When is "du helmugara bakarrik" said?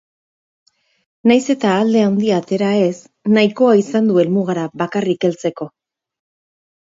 4.13-5.29